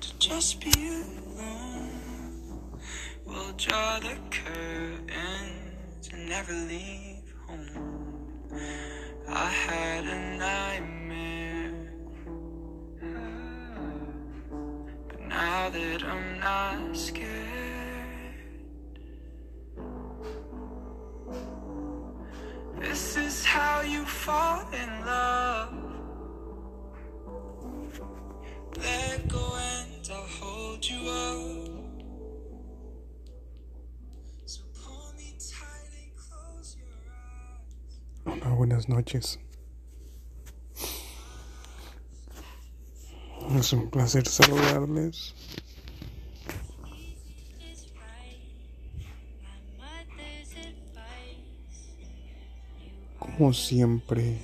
[0.00, 1.90] to just be alone.
[3.26, 8.48] We'll draw the curtains and never leave home.
[9.28, 11.92] I had a nightmare,
[15.08, 18.36] but now that I'm not scared,
[22.78, 25.74] this is how you fall in love.
[28.78, 29.59] Let go
[38.60, 39.40] buenas noches.
[43.58, 45.34] Es un placer saludarles.
[53.18, 54.36] Como siempre,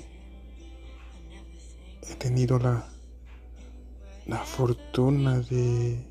[2.08, 2.88] he tenido la,
[4.24, 6.02] la fortuna de,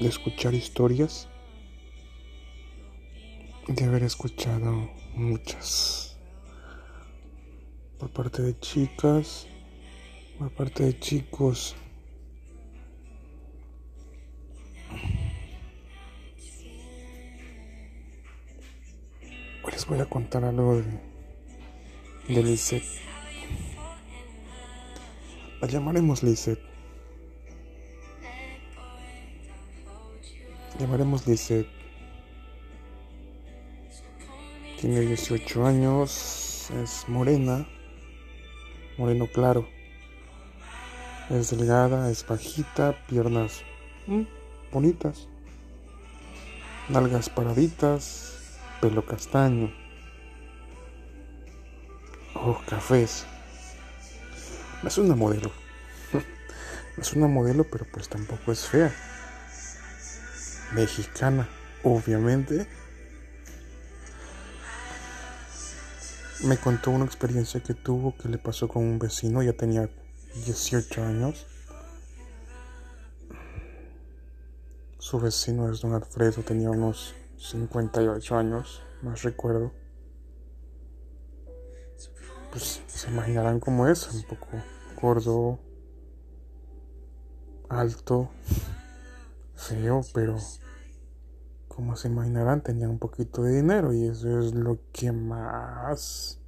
[0.00, 1.28] de escuchar historias,
[3.68, 6.05] de haber escuchado muchas
[7.98, 9.46] por parte de chicas,
[10.38, 11.76] por parte de chicos.
[19.72, 22.82] Les voy a contar algo de, de.
[25.60, 26.62] La llamaremos Lisette.
[30.80, 31.68] Llamaremos Lisette.
[34.80, 37.66] Tiene 18 años, es morena,
[38.98, 39.68] moreno claro.
[41.30, 43.62] Es delgada, es bajita, piernas
[44.06, 44.22] mm,
[44.72, 45.26] bonitas,
[46.88, 49.72] nalgas paraditas, pelo castaño,
[52.34, 53.26] ojos cafés.
[54.82, 55.50] No es una modelo.
[56.96, 58.90] Es una modelo, pero pues tampoco es fea.
[60.72, 61.46] Mexicana,
[61.82, 62.66] obviamente.
[66.44, 69.88] Me contó una experiencia que tuvo que le pasó con un vecino, ya tenía
[70.44, 71.46] 18 años.
[74.98, 79.72] Su vecino es don Alfredo, tenía unos 58 años, más recuerdo.
[82.50, 84.48] Pues se imaginarán cómo es, un poco
[85.00, 85.58] gordo,
[87.68, 88.30] alto,
[89.54, 90.36] feo, pero
[91.76, 96.40] como se imaginarán tenía un poquito de dinero y eso es lo que más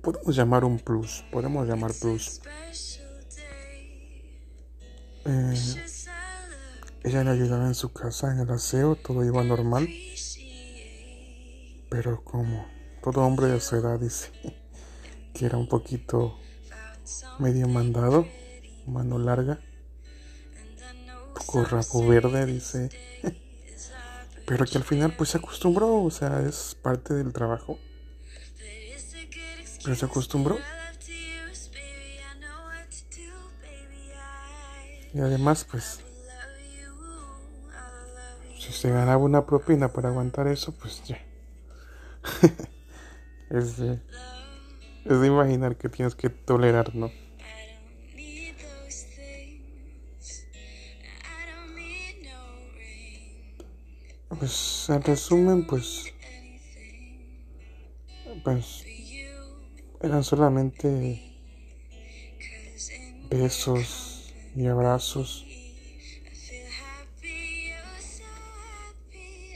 [0.00, 2.40] podemos llamar un plus, podemos llamar plus.
[5.26, 5.54] Eh,
[7.02, 9.86] ella le ayudaba en su casa en el aseo, todo iba normal,
[11.90, 12.66] pero como
[13.02, 14.30] todo hombre de su edad dice
[15.34, 16.38] que era un poquito
[17.38, 18.26] medio mandado,
[18.86, 19.60] mano larga,
[21.54, 22.88] poco rabo verde, dice,
[24.46, 27.78] pero que al final pues se acostumbró, o sea, es parte del trabajo,
[29.84, 30.58] pero se acostumbró.
[35.12, 36.00] Y además pues
[38.58, 41.20] si se ganaba una propina para aguantar eso, pues ya.
[43.50, 44.00] es, de,
[45.04, 47.10] es de imaginar que tienes que tolerar, ¿no?
[54.44, 56.12] Pues en resumen, pues,
[58.44, 58.84] pues
[60.02, 61.32] eran solamente
[63.30, 65.46] besos y abrazos.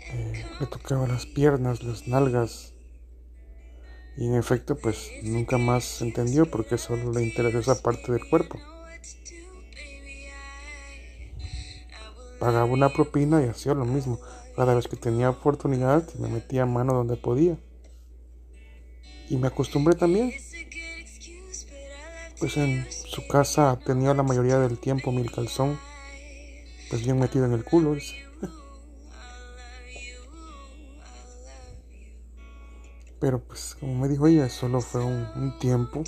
[0.07, 2.73] Eh, le tocaba las piernas, las nalgas.
[4.17, 8.59] Y en efecto, pues nunca más entendió porque solo le interesó esa parte del cuerpo.
[12.41, 14.19] Pagaba una propina y hacía lo mismo.
[14.59, 17.57] Cada vez que tenía oportunidad, me metía mano donde podía.
[19.29, 20.33] Y me acostumbré también.
[22.41, 25.79] Pues en su casa tenía la mayoría del tiempo mi calzón,
[26.91, 27.95] pues bien metido en el culo.
[33.21, 36.03] Pero pues como me dijo ella, solo fue un, un tiempo.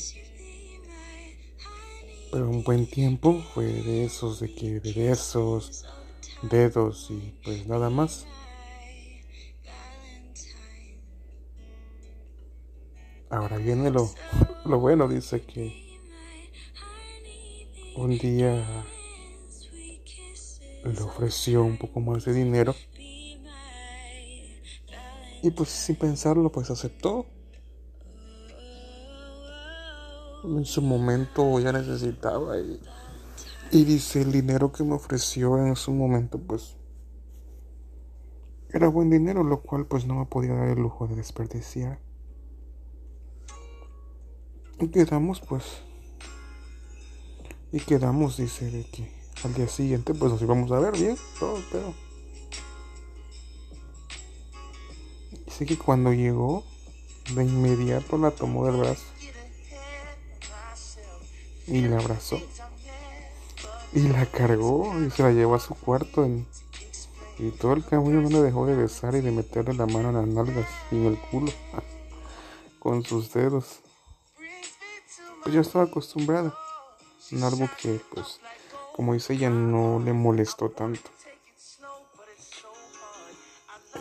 [2.33, 5.85] Pero un buen tiempo fue de esos, de que de besos,
[6.43, 8.27] dedos y pues nada más.
[13.31, 14.11] Ahora viene lo,
[14.65, 15.99] lo bueno, dice que
[17.97, 18.85] un día
[20.85, 22.75] le ofreció un poco más de dinero
[25.43, 27.27] y pues sin pensarlo pues aceptó.
[30.45, 32.81] En su momento ya necesitaba y
[33.71, 36.77] Y dice, el dinero que me ofreció en su momento, pues,
[38.73, 42.01] era buen dinero, lo cual pues no me podía dar el lujo de desperdiciar.
[44.81, 45.65] Y quedamos pues,
[47.71, 49.11] y quedamos, dice, de que
[49.45, 51.95] al día siguiente pues nos íbamos a ver bien, todo, pero...
[55.45, 56.65] Dice que cuando llegó,
[57.35, 59.05] de inmediato la tomó del brazo
[61.67, 62.41] y la abrazó
[63.93, 66.27] y la cargó y se la llevó a su cuarto
[67.39, 70.15] y todo el camino no le dejó de besar y de meterle la mano en
[70.17, 71.53] las nalgas y en el culo
[72.79, 73.81] con sus dedos.
[75.43, 76.55] Pues yo estaba acostumbrada
[77.31, 78.41] en algo que pues
[78.95, 81.11] como dice ella no le molestó tanto.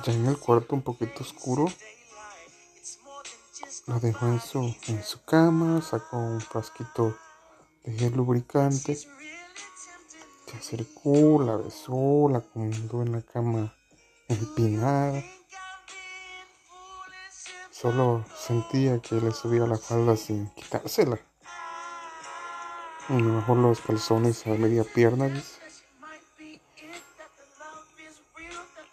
[0.03, 1.67] Ya en el cuarto un poquito oscuro
[3.87, 7.17] la dejó en su, en su cama, sacó un frasquito
[7.83, 13.73] de gel lubricante, se acercó, la besó, la acomodó en la cama
[14.27, 15.23] empinada.
[17.71, 21.19] Solo sentía que le subía la falda sin quitársela.
[23.09, 25.31] A lo mejor los calzones a media pierna.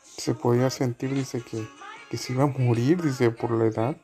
[0.01, 1.69] Se podía sentir, dice que,
[2.11, 3.97] que se iba a morir, dice, por la edad.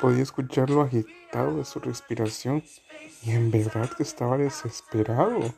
[0.00, 2.62] Podía escucharlo agitado de su respiración
[3.24, 5.52] y en verdad que estaba desesperado.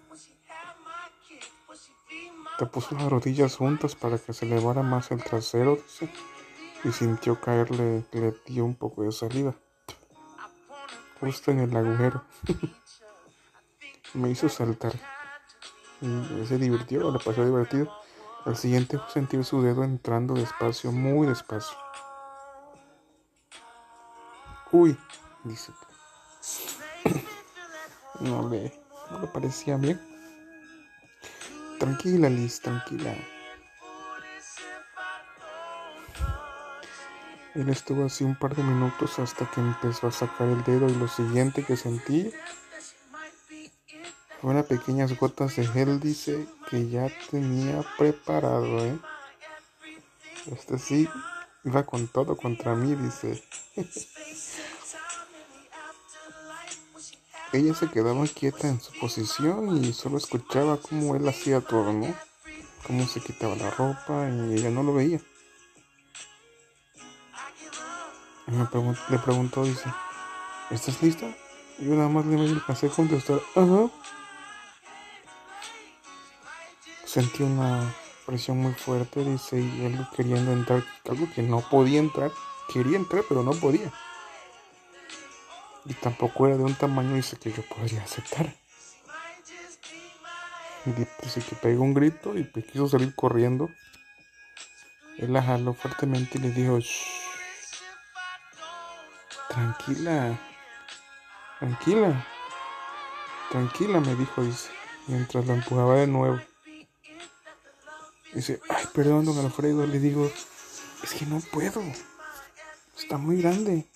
[2.58, 6.08] Te puso las rodillas juntas para que se elevara más el trasero, dice,
[6.84, 9.54] y sintió caerle, le dio un poco de salida,
[11.20, 12.24] justo en el agujero.
[14.14, 14.92] Me hizo saltar.
[16.46, 17.90] Se divirtió, le pasó divertido.
[18.44, 21.76] Al siguiente fue sentir su dedo entrando despacio, muy despacio.
[24.72, 24.96] Uy,
[25.44, 25.72] dice.
[28.18, 28.72] No le,
[29.10, 30.00] no le parecía bien.
[31.78, 33.14] Tranquila, Liz, tranquila.
[37.54, 40.94] Él estuvo así un par de minutos hasta que empezó a sacar el dedo y
[40.94, 42.32] lo siguiente que sentí
[44.46, 48.96] fueron pequeñas gotas de gel, dice, que ya tenía preparado, ¿eh?
[50.52, 51.08] Este sí
[51.64, 53.42] iba con todo contra mí, dice.
[57.52, 62.14] Ella se quedaba quieta en su posición y solo escuchaba cómo él hacía todo, ¿no?
[62.86, 65.20] Cómo se quitaba la ropa y ella no lo veía.
[69.10, 69.92] Le preguntó, dice,
[70.70, 71.26] ¿estás lista?
[71.80, 73.90] Yo nada más le alcancé a contestar, ajá.
[77.16, 77.94] Sentí una
[78.26, 82.30] presión muy fuerte, dice, y él queriendo entrar, algo que no podía entrar.
[82.70, 83.90] Quería entrar, pero no podía.
[85.86, 88.54] Y tampoco era de un tamaño, dice, que yo podría aceptar.
[90.84, 93.70] Y di- dice que pegó un grito y pues quiso salir corriendo.
[95.16, 97.02] Él la jaló fuertemente y le dijo, "Shh,
[99.48, 100.38] tranquila,
[101.60, 102.26] tranquila,
[103.50, 104.68] tranquila, me dijo, dice,
[105.06, 106.38] mientras la empujaba de nuevo.
[108.36, 110.30] Dice, ay, perdón, don Alfredo, le digo,
[111.02, 111.82] es que no puedo,
[112.94, 113.88] está muy grande,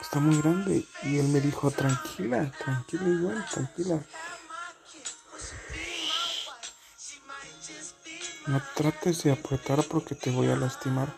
[0.00, 0.86] está muy grande.
[1.02, 4.02] Y él me dijo, tranquila, tranquila igual, tranquila.
[8.46, 11.14] No trates de apretar porque te voy a lastimar.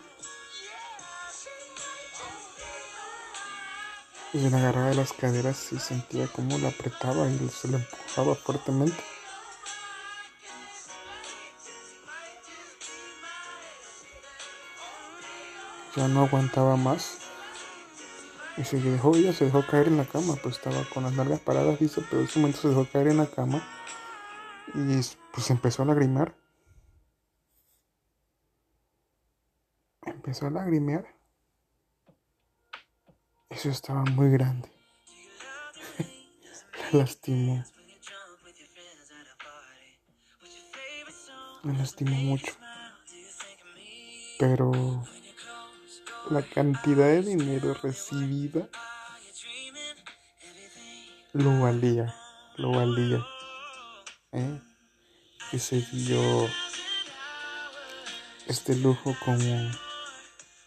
[4.32, 8.34] Y le agarraba de las caderas y sentía como la apretaba y se le empujaba
[8.34, 9.11] fuertemente.
[15.96, 17.18] Ya no aguantaba más.
[18.56, 21.40] Y se dejó, ella se dejó caer en la cama, pues estaba con las nalgas
[21.40, 23.62] paradas, dice, pero en ese momento se dejó caer en la cama
[24.74, 25.00] y
[25.32, 26.34] pues empezó a lagrimear.
[30.04, 31.06] Empezó a lagrimear.
[33.48, 34.70] Eso estaba muy grande.
[36.92, 37.64] La lastimó.
[41.62, 42.52] Me lastimó mucho.
[44.38, 45.04] Pero
[46.32, 48.66] la cantidad de dinero recibida
[51.32, 52.14] lo valía,
[52.56, 53.24] lo valía.
[54.32, 54.60] ¿eh?
[55.52, 56.48] Y se dio
[58.46, 59.70] este lujo como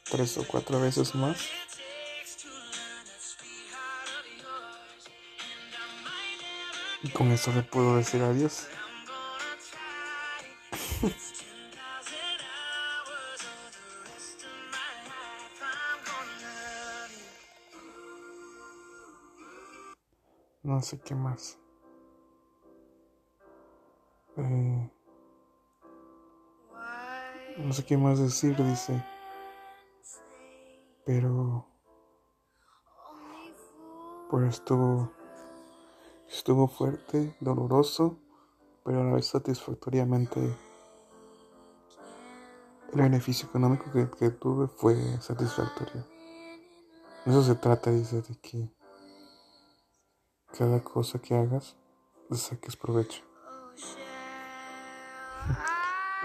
[0.04, 1.38] tres o cuatro veces más.
[7.02, 8.68] Y con eso le puedo decir adiós.
[20.66, 21.60] No sé qué más.
[24.36, 24.92] Eh,
[27.58, 29.06] no sé qué más decir, dice.
[31.06, 31.68] Pero
[34.32, 35.12] pues estuvo
[36.28, 38.18] estuvo fuerte, doloroso,
[38.84, 40.40] pero a la vez satisfactoriamente
[42.92, 46.08] el beneficio económico que, que tuve fue satisfactorio.
[47.28, 48.76] Eso se trata, dice, de que
[50.58, 51.76] cada cosa que hagas
[52.30, 53.24] le saques provecho.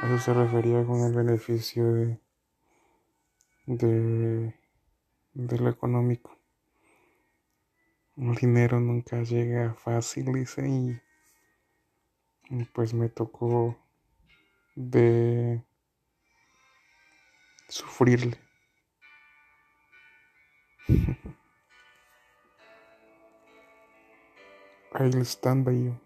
[0.02, 2.20] A eso se refería con el beneficio de,
[3.66, 4.54] de,
[5.34, 6.38] de lo económico.
[8.16, 11.00] El dinero nunca llega fácil, dice, y,
[12.50, 13.76] y pues me tocó
[14.74, 15.64] de
[17.68, 18.38] sufrirle.
[25.00, 25.96] I'll stand by you.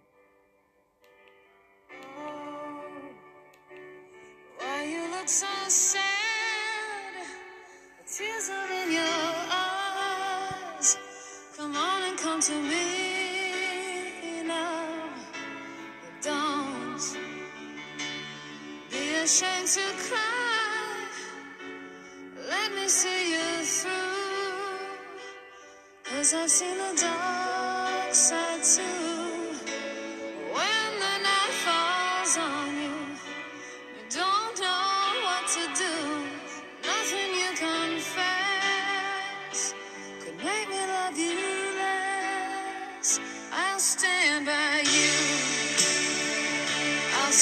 [4.58, 6.02] Why you look so sad?
[7.98, 10.96] The tears are in your eyes.
[11.56, 14.86] Come on and come to me now.
[16.00, 17.18] But don't
[18.92, 21.08] be ashamed to cry.
[22.48, 23.90] Let me see you through.
[26.04, 27.53] Cause I've seen the dark
[28.14, 28.22] When
[31.00, 32.94] the night falls on you.
[34.08, 35.94] Don't know what to do.
[36.84, 38.54] Nothing you confess
[40.20, 43.18] could make me love you less.
[43.52, 45.10] I'll stand by you.
[47.18, 47.32] I'll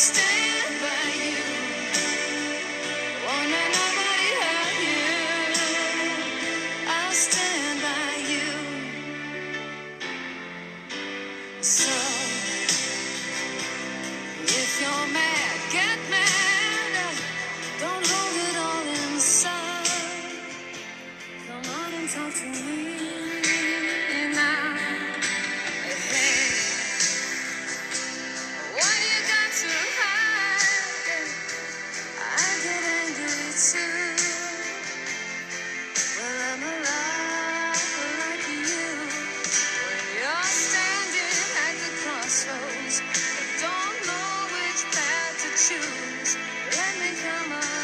[45.56, 46.36] choose.
[46.72, 47.81] Let me come on.